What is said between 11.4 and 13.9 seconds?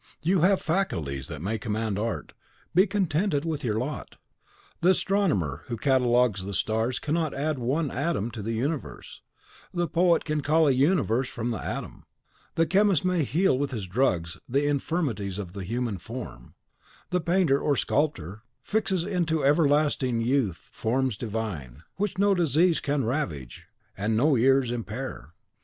the atom; the chemist may heal with his